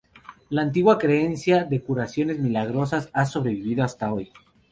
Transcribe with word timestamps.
La 0.49 0.63
antigua 0.63 0.97
creencia 0.97 1.63
de 1.63 1.79
curaciones 1.83 2.39
milagrosas 2.39 3.11
ha 3.13 3.27
sobrevivido 3.27 3.83
hasta 3.83 4.11
hoy. 4.11 4.31